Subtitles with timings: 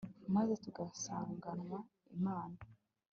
[0.35, 1.77] maze tugasanganwa
[2.15, 2.57] imana